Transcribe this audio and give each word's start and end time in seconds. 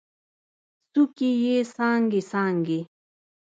څوکې 0.91 1.29
یې 1.43 1.55
څانګې، 1.75 2.21
څانګې 2.31 2.79